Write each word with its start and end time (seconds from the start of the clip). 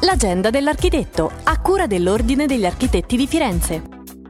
L'agenda 0.00 0.50
dell'architetto, 0.50 1.32
a 1.44 1.58
cura 1.58 1.86
dell'Ordine 1.86 2.44
degli 2.44 2.66
Architetti 2.66 3.16
di 3.16 3.26
Firenze. 3.26 3.82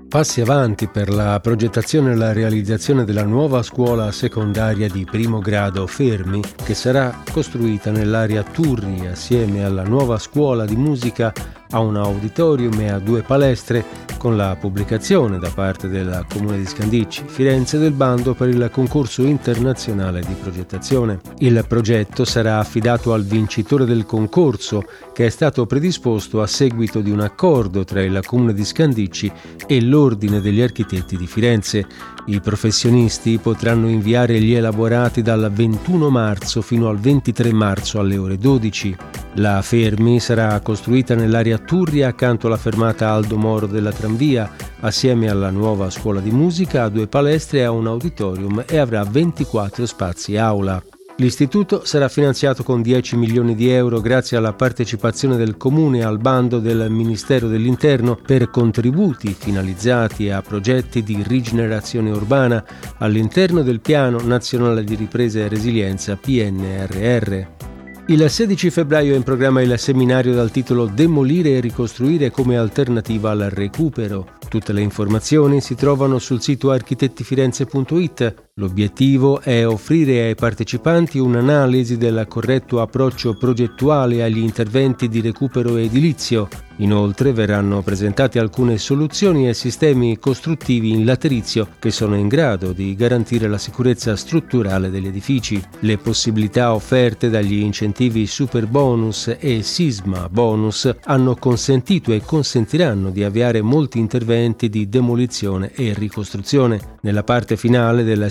Passi 0.09 0.41
avanti 0.41 0.87
per 0.87 1.09
la 1.09 1.41
progettazione 1.41 2.13
e 2.13 2.15
la 2.15 2.33
realizzazione 2.33 3.05
della 3.05 3.25
nuova 3.25 3.65
scuola 3.65 4.13
secondaria 4.13 4.89
di 4.89 5.05
primo 5.05 5.41
grado 5.41 5.89
Fermi, 5.89 6.41
che 6.65 6.75
sarà 6.75 7.23
costruita 7.33 7.91
nell'area 7.91 8.45
Turri 8.45 9.09
assieme 9.09 9.65
alla 9.65 9.83
nuova 9.83 10.21
scuola 10.21 10.65
di 10.65 10.77
musica 10.77 11.33
a 11.71 11.81
un 11.81 11.97
auditorium 11.97 12.81
e 12.81 12.91
a 12.91 13.01
due 13.01 13.23
palestre 13.23 13.85
con 14.27 14.37
la 14.37 14.57
pubblicazione 14.59 15.39
da 15.39 15.51
parte 15.51 15.87
del 15.87 16.27
Comune 16.29 16.59
di 16.59 16.67
Scandicci, 16.67 17.23
Firenze, 17.27 17.79
del 17.79 17.93
bando 17.93 18.35
per 18.35 18.49
il 18.49 18.69
concorso 18.73 19.23
internazionale 19.23 20.19
di 20.19 20.35
progettazione. 20.35 21.21
Il 21.39 21.65
progetto 21.69 22.25
sarà 22.25 22.59
affidato 22.59 23.13
al 23.13 23.23
vincitore 23.23 23.85
del 23.85 24.05
concorso 24.05 24.83
che 25.13 25.27
è 25.27 25.29
stato 25.29 25.65
predisposto 25.65 26.43
a 26.43 26.49
seguito 26.49 27.03
di 27.03 27.13
un 27.13 27.21
accordo 27.21 27.85
tra 27.85 28.03
il 28.03 28.21
Comune 28.27 28.53
di 28.53 28.65
Scandicci 28.65 29.31
e 29.65 29.81
l'Ordine 29.81 30.41
degli 30.41 30.61
Architetti 30.61 31.17
di 31.17 31.29
Firenze. 31.29 31.87
I 32.27 32.41
professionisti 32.41 33.39
potranno 33.39 33.89
inviare 33.89 34.41
gli 34.41 34.55
elaborati 34.55 35.23
dal 35.23 35.53
21 35.53 36.11
marzo 36.11 36.63
fino 36.63 36.89
al 36.89 36.99
23 36.99 37.53
marzo 37.53 38.01
alle 38.01 38.17
ore 38.17 38.39
12. 38.39 38.97
La 39.39 39.61
Fermi 39.61 40.19
sarà 40.19 40.59
costruita 40.61 41.15
nell'area 41.15 41.59
Turria 41.59 42.09
accanto 42.09 42.47
alla 42.47 42.57
fermata 42.57 43.11
Aldo 43.11 43.37
Moro 43.37 43.67
della 43.67 43.93
Tranvia, 43.93 44.51
assieme 44.81 45.29
alla 45.29 45.51
nuova 45.51 45.91
scuola 45.91 46.21
di 46.21 46.31
musica, 46.31 46.85
a 46.85 46.89
due 46.89 47.07
palestre 47.07 47.59
e 47.59 47.63
a 47.65 47.71
un 47.71 47.87
auditorium 47.87 48.65
e 48.67 48.79
avrà 48.79 49.05
24 49.05 49.85
spazi 49.85 50.39
aula. 50.39 50.83
L'istituto 51.17 51.85
sarà 51.85 52.09
finanziato 52.09 52.63
con 52.63 52.81
10 52.81 53.17
milioni 53.17 53.55
di 53.55 53.69
euro 53.69 54.01
grazie 54.01 54.39
alla 54.39 54.55
partecipazione 54.55 55.37
del 55.37 55.59
Comune 55.59 56.03
al 56.03 56.19
bando 56.19 56.59
del 56.59 56.91
Ministero 56.91 57.47
dell'Interno 57.47 58.17
per 58.17 58.49
contributi 58.49 59.35
finalizzati 59.39 60.31
a 60.31 60.41
progetti 60.41 61.03
di 61.03 61.23
rigenerazione 61.23 62.11
urbana 62.11 62.65
all'interno 62.99 63.63
del 63.63 63.81
Piano 63.81 64.19
Nazionale 64.23 64.83
di 64.83 64.95
Ripresa 64.95 65.41
e 65.41 65.49
Resilienza 65.49 66.17
PNRR. 66.17 67.66
Il 68.09 68.31
16 68.31 68.71
febbraio 68.71 69.15
è 69.15 69.17
in 69.17 69.25
programma 69.25 69.63
il 69.63 69.77
seminario 69.81 70.33
dal 70.33 70.53
titolo 70.53 70.87
Demolire 70.87 71.57
e 71.57 71.61
ricostruire 71.61 72.31
come 72.31 72.57
alternativa 72.57 73.33
al 73.33 73.51
recupero. 73.51 74.35
Tutte 74.49 74.73
le 74.73 74.81
informazioni 74.81 75.61
si 75.61 75.75
trovano 75.75 76.21
sul 76.21 76.41
sito 76.41 76.71
architettifirenze.it. 76.71 78.46
L'obiettivo 78.59 79.43
è 79.43 79.67
offrire 79.67 80.29
ai 80.29 80.35
partecipanti 80.35 81.19
un'analisi 81.19 81.99
del 81.99 82.25
corretto 82.27 82.81
approccio 82.81 83.35
progettuale 83.35 84.23
agli 84.23 84.39
interventi 84.39 85.11
di 85.11 85.21
recupero 85.21 85.77
edilizio. 85.77 86.49
Inoltre 86.79 87.33
verranno 87.33 87.81
presentate 87.81 88.39
alcune 88.39 88.77
soluzioni 88.77 89.49
e 89.49 89.55
sistemi 89.55 90.19
costruttivi 90.19 90.91
in 90.91 91.07
laterizio 91.07 91.69
che 91.79 91.91
sono 91.91 92.17
in 92.17 92.29
grado 92.29 92.73
di 92.73 92.95
garantire 92.95 93.49
la 93.49 93.57
sicurezza 93.57 94.15
strutturale 94.15 94.91
degli 94.91 95.07
edifici. 95.07 95.63
Le 95.81 95.97
possibilità 95.97 96.75
offerte 96.75 97.31
dagli 97.31 97.61
incentivi 97.61 98.27
super 98.27 98.67
bonus 98.67 99.35
e 99.39 99.63
sisma 99.63 100.29
bonus 100.29 100.95
hanno 101.05 101.35
consentito 101.37 102.13
e 102.13 102.21
consentiranno 102.23 103.09
di 103.09 103.25
avviare 103.25 103.63
molti 103.63 103.99
interventi 103.99 104.69
di 104.69 104.89
demolizione 104.91 105.73
e 105.75 105.95
ricostruzione. 105.95 106.99
Nella 107.01 107.23
parte 107.23 107.57
finale 107.57 108.05
del 108.05 108.31